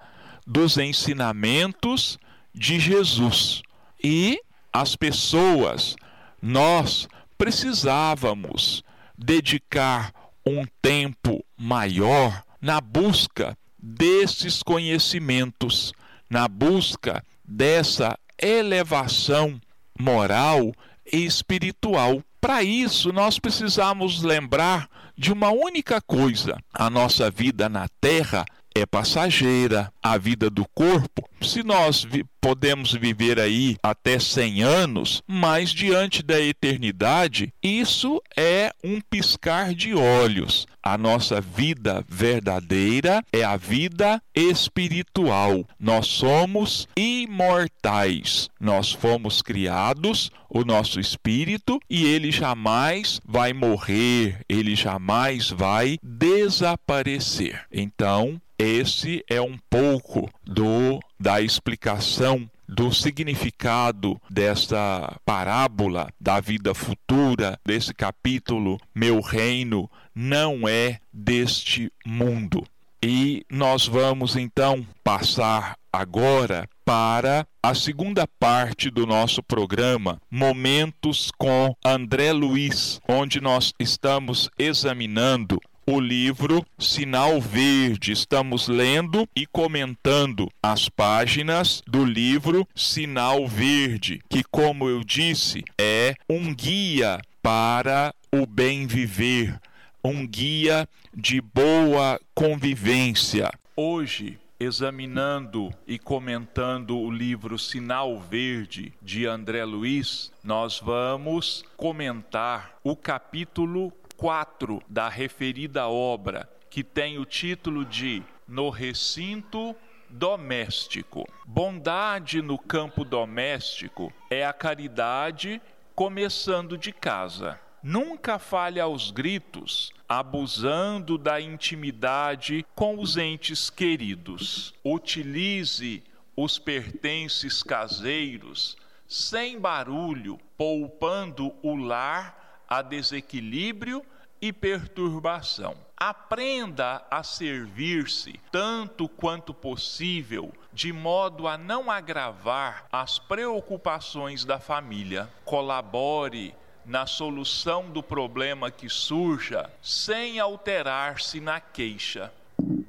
dos 0.46 0.78
ensinamentos 0.78 2.18
de 2.54 2.78
Jesus. 2.78 3.62
E 4.02 4.40
as 4.72 4.96
pessoas, 4.96 5.96
nós 6.40 7.08
precisávamos 7.36 8.82
dedicar 9.16 10.12
um 10.46 10.64
tempo 10.82 11.23
maior 11.64 12.44
na 12.60 12.78
busca 12.78 13.56
desses 13.78 14.62
conhecimentos, 14.62 15.94
na 16.28 16.46
busca 16.46 17.24
dessa 17.42 18.18
elevação 18.38 19.58
moral 19.98 20.74
e 21.10 21.24
espiritual. 21.24 22.22
Para 22.38 22.62
isso, 22.62 23.14
nós 23.14 23.38
precisamos 23.38 24.22
lembrar 24.22 24.90
de 25.16 25.32
uma 25.32 25.50
única 25.50 26.02
coisa: 26.02 26.58
a 26.70 26.90
nossa 26.90 27.30
vida 27.30 27.66
na 27.66 27.88
terra 27.98 28.44
é 28.74 28.84
passageira, 28.84 29.92
a 30.02 30.18
vida 30.18 30.50
do 30.50 30.66
corpo. 30.74 31.28
Se 31.40 31.62
nós 31.62 32.02
vi 32.02 32.24
podemos 32.44 32.92
viver 32.92 33.40
aí 33.40 33.78
até 33.82 34.18
100 34.18 34.62
anos, 34.62 35.22
mas 35.26 35.70
diante 35.70 36.22
da 36.22 36.38
eternidade, 36.38 37.50
isso 37.62 38.20
é 38.36 38.70
um 38.84 39.00
piscar 39.00 39.72
de 39.72 39.94
olhos. 39.94 40.66
A 40.82 40.98
nossa 40.98 41.40
vida 41.40 42.04
verdadeira 42.06 43.24
é 43.32 43.42
a 43.42 43.56
vida 43.56 44.20
espiritual. 44.34 45.66
Nós 45.80 46.06
somos 46.06 46.86
imortais. 46.94 48.50
Nós 48.60 48.92
fomos 48.92 49.40
criados, 49.40 50.30
o 50.50 50.66
nosso 50.66 51.00
espírito, 51.00 51.80
e 51.88 52.04
ele 52.04 52.30
jamais 52.30 53.22
vai 53.24 53.54
morrer, 53.54 54.40
ele 54.46 54.76
jamais 54.76 55.48
vai 55.48 55.98
desaparecer. 56.02 57.64
Então, 57.72 58.38
esse 58.58 59.24
é 59.28 59.40
um 59.40 59.56
pouco 59.68 60.30
do 60.44 61.00
da 61.18 61.40
explicação 61.40 62.48
do 62.68 62.92
significado 62.92 64.20
desta 64.30 65.18
parábola 65.24 66.08
da 66.20 66.40
vida 66.40 66.74
futura, 66.74 67.58
desse 67.64 67.92
capítulo, 67.92 68.80
meu 68.94 69.20
reino 69.20 69.90
não 70.14 70.66
é 70.68 70.98
deste 71.12 71.92
mundo. 72.04 72.64
E 73.02 73.44
nós 73.50 73.86
vamos 73.86 74.34
então 74.34 74.86
passar 75.02 75.76
agora 75.92 76.66
para 76.84 77.46
a 77.62 77.74
segunda 77.74 78.26
parte 78.26 78.90
do 78.90 79.06
nosso 79.06 79.42
programa, 79.42 80.20
Momentos 80.30 81.30
com 81.36 81.74
André 81.84 82.32
Luiz, 82.32 83.00
onde 83.06 83.40
nós 83.40 83.72
estamos 83.78 84.48
examinando 84.58 85.60
o 85.86 86.00
livro 86.00 86.64
Sinal 86.78 87.40
Verde. 87.40 88.12
Estamos 88.12 88.68
lendo 88.68 89.28
e 89.36 89.46
comentando 89.46 90.48
as 90.62 90.88
páginas 90.88 91.82
do 91.86 92.04
livro 92.04 92.66
Sinal 92.74 93.46
Verde, 93.46 94.20
que, 94.28 94.42
como 94.44 94.88
eu 94.88 95.04
disse, 95.04 95.62
é 95.78 96.14
um 96.28 96.54
guia 96.54 97.20
para 97.42 98.14
o 98.32 98.46
bem 98.46 98.86
viver, 98.86 99.60
um 100.02 100.26
guia 100.26 100.88
de 101.14 101.40
boa 101.40 102.18
convivência. 102.34 103.50
Hoje, 103.76 104.38
examinando 104.58 105.74
e 105.86 105.98
comentando 105.98 106.96
o 106.96 107.10
livro 107.10 107.58
Sinal 107.58 108.18
Verde 108.18 108.92
de 109.02 109.26
André 109.26 109.64
Luiz, 109.64 110.32
nós 110.42 110.80
vamos 110.80 111.64
comentar 111.76 112.78
o 112.82 112.96
capítulo 112.96 113.92
4 114.16 114.82
da 114.88 115.08
referida 115.08 115.88
obra, 115.88 116.48
que 116.70 116.82
tem 116.82 117.18
o 117.18 117.24
título 117.24 117.84
de 117.84 118.22
No 118.46 118.70
Recinto 118.70 119.74
Doméstico. 120.10 121.24
Bondade 121.46 122.40
no 122.42 122.58
campo 122.58 123.04
doméstico 123.04 124.12
é 124.30 124.44
a 124.44 124.52
caridade 124.52 125.60
começando 125.94 126.76
de 126.76 126.92
casa. 126.92 127.60
Nunca 127.82 128.38
fale 128.38 128.80
aos 128.80 129.10
gritos, 129.10 129.92
abusando 130.08 131.18
da 131.18 131.40
intimidade 131.40 132.64
com 132.74 132.98
os 132.98 133.16
entes 133.16 133.68
queridos. 133.68 134.72
Utilize 134.84 136.02
os 136.36 136.58
pertences 136.58 137.62
caseiros 137.62 138.76
sem 139.06 139.58
barulho, 139.60 140.40
poupando 140.56 141.54
o 141.62 141.76
lar 141.76 142.43
a 142.74 142.82
desequilíbrio 142.82 144.04
e 144.42 144.52
perturbação. 144.52 145.76
Aprenda 145.96 147.06
a 147.08 147.22
servir-se 147.22 148.40
tanto 148.50 149.08
quanto 149.08 149.54
possível, 149.54 150.52
de 150.72 150.92
modo 150.92 151.46
a 151.46 151.56
não 151.56 151.88
agravar 151.88 152.86
as 152.90 153.16
preocupações 153.16 154.44
da 154.44 154.58
família. 154.58 155.30
Colabore 155.44 156.52
na 156.84 157.06
solução 157.06 157.90
do 157.90 158.02
problema 158.02 158.72
que 158.72 158.88
surja, 158.88 159.70
sem 159.80 160.40
alterar-se 160.40 161.40
na 161.40 161.60
queixa. 161.60 162.32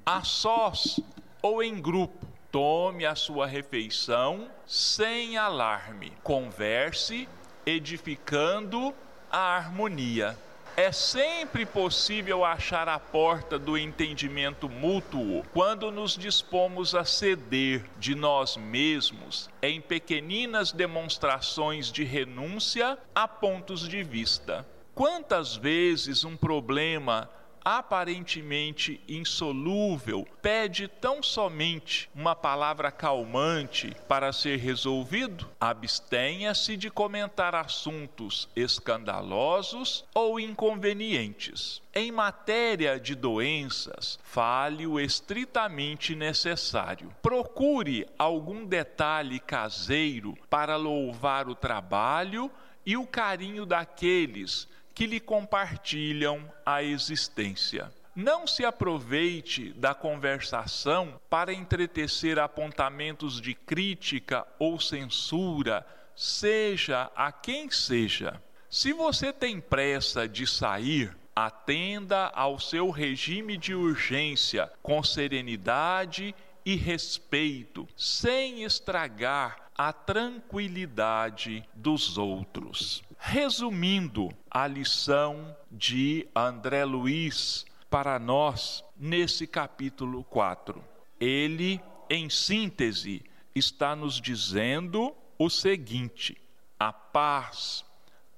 A 0.04 0.24
sós 0.24 1.00
ou 1.44 1.62
em 1.62 1.80
grupo, 1.80 2.26
tome 2.52 3.06
a 3.06 3.14
sua 3.14 3.46
refeição 3.46 4.50
sem 4.66 5.38
alarme. 5.38 6.12
Converse, 6.24 7.30
edificando 7.68 8.96
a 9.36 9.58
harmonia. 9.58 10.38
É 10.78 10.94
sempre 10.94 11.66
possível 11.66 12.46
achar 12.46 12.88
a 12.88 12.98
porta 12.98 13.60
do 13.60 13.78
entendimento 13.78 14.70
mútuo 14.70 15.44
quando 15.54 15.92
nos 15.92 16.18
dispomos 16.18 16.96
a 16.96 17.04
ceder 17.04 17.84
de 18.00 18.16
nós 18.16 18.56
mesmos 18.56 19.50
em 19.62 19.82
pequeninas 19.82 20.72
demonstrações 20.72 21.92
de 21.92 22.06
renúncia 22.06 22.98
a 23.14 23.28
pontos 23.28 23.86
de 23.90 24.04
vista. 24.04 24.66
Quantas 24.94 25.54
vezes 25.58 26.24
um 26.24 26.38
problema 26.38 27.30
aparentemente 27.66 29.02
insolúvel, 29.10 30.28
pede 30.40 30.88
tão 30.88 31.24
somente 31.24 32.08
uma 32.14 32.36
palavra 32.36 32.92
calmante 32.92 33.92
para 34.08 34.32
ser 34.32 34.60
resolvido? 34.60 35.50
Abstenha-se 35.60 36.78
de 36.78 36.92
comentar 36.92 37.56
assuntos 37.56 38.48
escandalosos 38.56 40.06
ou 40.14 40.40
inconvenientes. 40.40 41.82
Em 41.92 42.12
matéria 42.12 43.00
de 43.00 43.16
doenças, 43.16 44.20
fale 44.24 44.86
o 44.86 45.00
estritamente 45.00 46.14
necessário. 46.14 47.10
Procure 47.22 48.06
algum 48.20 48.64
detalhe 48.66 49.40
caseiro 49.40 50.38
para 50.50 50.76
louvar 50.76 51.50
o 51.50 51.56
trabalho 51.56 52.52
e 52.86 52.96
o 52.96 53.08
carinho 53.08 53.66
daqueles 53.66 54.68
que 54.96 55.06
lhe 55.06 55.20
compartilham 55.20 56.50
a 56.66 56.82
existência. 56.82 57.92
Não 58.16 58.48
se 58.48 58.64
aproveite 58.64 59.74
da 59.74 59.94
conversação 59.94 61.20
para 61.30 61.54
entretecer 61.54 62.40
apontamentos 62.40 63.42
de 63.42 63.54
crítica 63.54 64.48
ou 64.58 64.80
censura, 64.80 65.86
seja 66.16 67.12
a 67.14 67.30
quem 67.30 67.70
seja. 67.70 68.42
Se 68.70 68.94
você 68.94 69.34
tem 69.34 69.60
pressa 69.60 70.30
de 70.30 70.48
sair, 70.48 71.16
atenda 71.36 72.28
ao 72.28 72.58
seu 72.58 72.90
regime 72.90 73.58
de 73.58 73.76
urgência 73.76 74.72
com 74.82 75.04
serenidade 75.04 76.34
e 76.66 76.76
respeito, 76.76 77.86
sem 77.98 78.64
estragar 78.64 79.70
a 79.78 79.92
tranquilidade 79.92 81.68
dos 81.76 82.18
outros. 82.18 83.04
Resumindo 83.28 84.30
a 84.52 84.68
lição 84.68 85.58
de 85.72 86.28
André 86.36 86.86
Luiz 86.86 87.66
para 87.90 88.20
nós 88.20 88.84
nesse 88.96 89.48
capítulo 89.48 90.24
4, 90.26 90.80
ele, 91.20 91.82
em 92.08 92.30
síntese, 92.30 93.24
está 93.56 93.96
nos 93.96 94.22
dizendo 94.22 95.12
o 95.40 95.50
seguinte: 95.50 96.40
a 96.80 96.94
paz, 96.94 97.84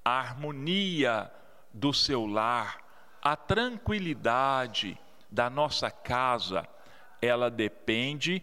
a 0.06 0.19
harmonia 0.21 1.30
do 1.73 1.93
seu 1.93 2.26
lar, 2.26 2.78
A 3.21 3.36
tranquilidade 3.36 4.97
da 5.30 5.50
nossa 5.50 5.91
casa, 5.91 6.65
ela 7.21 7.52
depende 7.52 8.41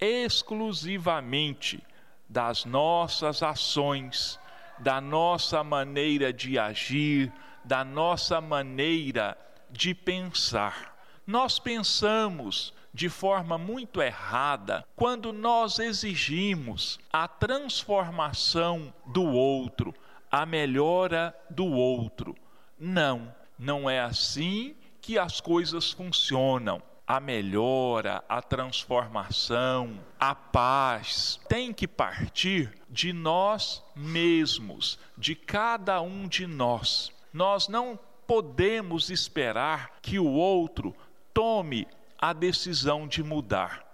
exclusivamente 0.00 1.84
das 2.26 2.64
nossas 2.64 3.42
ações, 3.42 4.40
da 4.78 5.00
nossa 5.00 5.62
maneira 5.62 6.32
de 6.32 6.58
agir, 6.58 7.32
da 7.64 7.84
nossa 7.84 8.40
maneira 8.40 9.36
de 9.70 9.94
pensar. 9.94 10.94
Nós 11.26 11.58
pensamos 11.58 12.72
de 12.92 13.08
forma 13.08 13.58
muito 13.58 14.00
errada 14.00 14.86
quando 14.94 15.32
nós 15.32 15.78
exigimos 15.78 16.98
a 17.12 17.26
transformação 17.26 18.94
do 19.06 19.24
outro, 19.24 19.94
a 20.30 20.46
melhora 20.46 21.34
do 21.50 21.66
outro. 21.66 22.36
Não, 22.78 23.34
não 23.58 23.88
é 23.88 24.00
assim 24.00 24.76
que 25.00 25.18
as 25.18 25.40
coisas 25.40 25.90
funcionam 25.90 26.82
a 27.06 27.20
melhora, 27.20 28.24
a 28.28 28.40
transformação, 28.40 30.00
a 30.18 30.34
paz 30.34 31.38
tem 31.48 31.72
que 31.72 31.86
partir 31.86 32.72
de 32.88 33.12
nós 33.12 33.84
mesmos, 33.94 34.98
de 35.16 35.34
cada 35.34 36.00
um 36.00 36.26
de 36.26 36.46
nós. 36.46 37.12
Nós 37.32 37.68
não 37.68 37.98
podemos 38.26 39.10
esperar 39.10 39.98
que 40.00 40.18
o 40.18 40.26
outro 40.26 40.94
tome 41.32 41.86
a 42.18 42.32
decisão 42.32 43.06
de 43.06 43.22
mudar. 43.22 43.84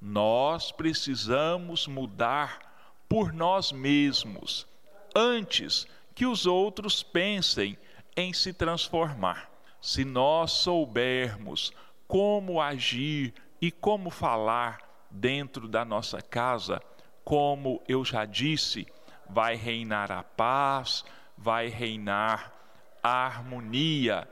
Nós 0.00 0.70
precisamos 0.70 1.88
mudar 1.88 2.70
por 3.08 3.32
nós 3.32 3.72
mesmos, 3.72 4.66
antes 5.14 5.88
que 6.14 6.24
os 6.24 6.46
outros 6.46 7.02
pensem 7.02 7.76
em 8.16 8.32
se 8.32 8.52
transformar. 8.52 9.50
Se 9.80 10.04
nós 10.04 10.52
soubermos 10.52 11.72
como 12.10 12.60
agir 12.60 13.32
e 13.62 13.70
como 13.70 14.10
falar 14.10 14.80
dentro 15.08 15.68
da 15.68 15.84
nossa 15.84 16.20
casa, 16.20 16.82
como 17.22 17.80
eu 17.86 18.04
já 18.04 18.24
disse, 18.24 18.84
vai 19.28 19.54
reinar 19.54 20.10
a 20.10 20.24
paz, 20.24 21.04
vai 21.38 21.68
reinar 21.68 22.52
a 23.00 23.26
harmonia 23.26 24.28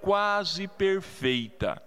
quase 0.00 0.68
perfeita. 0.68 1.82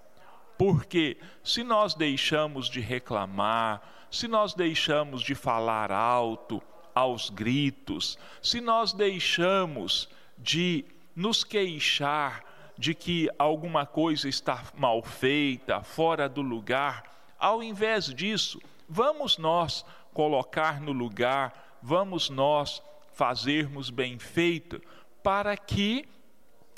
Porque 0.58 1.18
se 1.42 1.64
nós 1.64 1.94
deixamos 1.94 2.70
de 2.70 2.82
reclamar, 2.82 3.82
se 4.12 4.28
nós 4.28 4.54
deixamos 4.54 5.22
de 5.22 5.36
falar 5.36 5.90
alto, 5.90 6.62
aos 6.94 7.30
gritos, 7.30 8.20
se 8.42 8.60
nós 8.60 8.92
deixamos 8.92 10.10
de 10.38 10.84
nos 11.16 11.46
queixar 11.46 12.49
de 12.80 12.96
que 12.96 13.30
alguma 13.38 13.86
coisa 13.86 14.30
está 14.30 14.64
mal 14.74 15.04
feita, 15.04 15.84
fora 15.84 16.30
do 16.30 16.42
lugar. 16.42 17.04
Ao 17.38 17.62
invés 17.62 18.06
disso, 18.06 18.58
vamos 18.88 19.38
nós 19.38 19.84
colocar 20.14 20.80
no 20.80 20.94
lugar, 20.94 21.78
vamos 21.84 22.30
nós 22.30 22.82
fazermos 23.12 23.90
bem 23.90 24.18
feito, 24.18 24.82
para 25.22 25.58
que 25.58 26.08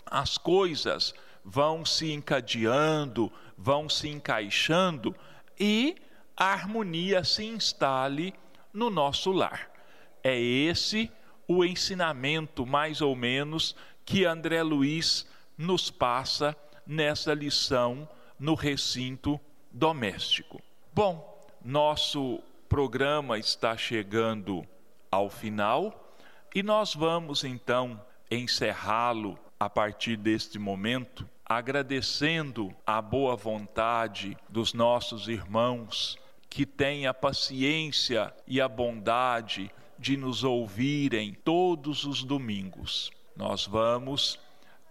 as 0.04 0.40
coisas 0.40 1.14
vão 1.46 1.86
se 1.86 2.12
encadeando, 2.12 3.32
vão 3.56 3.88
se 3.88 4.10
encaixando 4.10 5.16
e 5.60 5.96
a 6.36 6.46
harmonia 6.46 7.24
se 7.24 7.46
instale 7.46 8.34
no 8.74 8.90
nosso 8.90 9.32
lar. 9.32 9.70
É 10.24 10.36
esse 10.36 11.12
o 11.48 11.64
ensinamento, 11.64 12.66
mais 12.66 13.02
ou 13.02 13.16
menos, 13.16 13.76
que 14.04 14.26
André 14.26 14.64
Luiz 14.64 15.30
nos 15.58 15.90
passa 15.90 16.56
nessa 16.86 17.34
lição 17.34 18.08
no 18.40 18.56
recinto 18.56 19.40
doméstico. 19.72 20.62
Bom, 20.94 21.48
nosso 21.64 22.42
programa 22.68 23.38
está 23.38 23.78
chegando 23.78 24.66
ao 25.12 25.30
final 25.30 26.16
e 26.54 26.64
nós 26.64 26.96
vamos 26.96 27.44
então 27.44 28.02
encerrá-lo 28.30 29.38
a 29.60 29.70
partir 29.70 30.18
deste 30.18 30.58
momento, 30.58 31.30
agradecendo 31.46 32.74
a 32.86 33.02
boa 33.02 33.36
vontade 33.36 34.36
dos 34.50 34.74
nossos 34.74 35.28
irmãos 35.28 36.18
que 36.50 36.66
têm 36.66 37.08
a 37.08 37.14
paciência 37.14 38.34
e 38.48 38.60
a 38.60 38.68
bondade 38.68 39.72
de 40.00 40.18
nos 40.18 40.44
ouvirem 40.44 41.34
todos 41.34 42.06
os 42.06 42.24
domingos. 42.24 43.12
Nós 43.36 43.66
vamos 43.66 44.40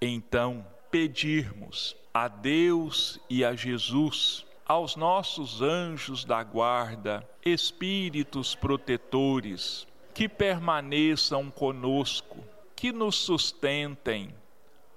então 0.01 0.67
pedirmos 0.91 1.97
a 2.13 2.27
Deus 2.27 3.21
e 3.29 3.45
a 3.45 3.55
Jesus, 3.55 4.45
aos 4.67 4.97
nossos 4.97 5.61
anjos 5.61 6.25
da 6.25 6.43
guarda, 6.43 7.29
espíritos 7.45 8.55
protetores, 8.55 9.87
que 10.15 10.29
permaneçam 10.29 11.51
conosco, 11.51 12.39
que 12.75 12.93
nos 12.93 13.17
sustentem 13.17 14.35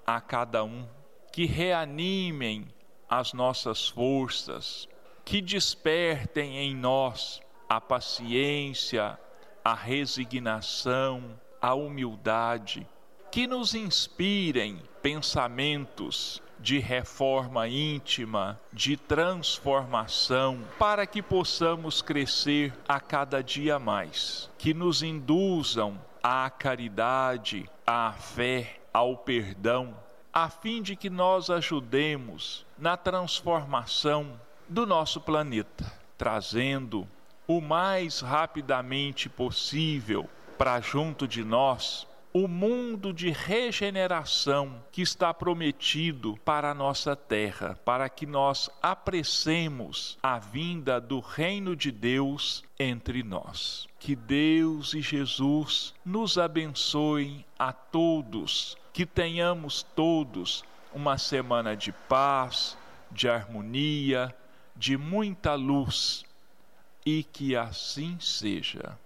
a 0.06 0.20
cada 0.20 0.64
um, 0.64 0.86
que 1.32 1.44
reanimem 1.44 2.66
as 3.08 3.32
nossas 3.32 3.88
forças, 3.88 4.88
que 5.24 5.40
despertem 5.40 6.58
em 6.58 6.74
nós 6.74 7.40
a 7.68 7.80
paciência, 7.80 9.18
a 9.64 9.74
resignação, 9.74 11.38
a 11.60 11.74
humildade 11.74 12.86
que 13.34 13.48
nos 13.48 13.74
inspirem 13.74 14.80
pensamentos 15.02 16.40
de 16.60 16.78
reforma 16.78 17.66
íntima, 17.66 18.60
de 18.72 18.96
transformação, 18.96 20.60
para 20.78 21.04
que 21.04 21.20
possamos 21.20 22.00
crescer 22.00 22.72
a 22.86 23.00
cada 23.00 23.42
dia 23.42 23.76
mais, 23.76 24.48
que 24.56 24.72
nos 24.72 25.02
induzam 25.02 26.00
à 26.22 26.48
caridade, 26.48 27.68
à 27.84 28.12
fé, 28.12 28.78
ao 28.92 29.16
perdão, 29.16 29.96
a 30.32 30.48
fim 30.48 30.80
de 30.80 30.94
que 30.94 31.10
nós 31.10 31.50
ajudemos 31.50 32.64
na 32.78 32.96
transformação 32.96 34.40
do 34.68 34.86
nosso 34.86 35.20
planeta, 35.20 35.92
trazendo 36.16 37.04
o 37.48 37.60
mais 37.60 38.20
rapidamente 38.20 39.28
possível 39.28 40.30
para 40.56 40.80
junto 40.80 41.26
de 41.26 41.42
nós 41.42 42.06
o 42.36 42.48
mundo 42.48 43.12
de 43.12 43.30
regeneração 43.30 44.82
que 44.90 45.00
está 45.00 45.32
prometido 45.32 46.36
para 46.44 46.72
a 46.72 46.74
nossa 46.74 47.14
terra, 47.14 47.78
para 47.84 48.08
que 48.08 48.26
nós 48.26 48.68
apressemos 48.82 50.18
a 50.20 50.40
vinda 50.40 51.00
do 51.00 51.20
reino 51.20 51.76
de 51.76 51.92
Deus 51.92 52.64
entre 52.76 53.22
nós. 53.22 53.86
Que 54.00 54.16
Deus 54.16 54.94
e 54.94 55.00
Jesus 55.00 55.94
nos 56.04 56.36
abençoem 56.36 57.44
a 57.56 57.72
todos, 57.72 58.76
que 58.92 59.06
tenhamos 59.06 59.84
todos 59.94 60.64
uma 60.92 61.16
semana 61.16 61.76
de 61.76 61.92
paz, 61.92 62.76
de 63.12 63.28
harmonia, 63.28 64.34
de 64.74 64.96
muita 64.96 65.54
luz 65.54 66.24
e 67.06 67.22
que 67.22 67.54
assim 67.54 68.18
seja. 68.18 68.98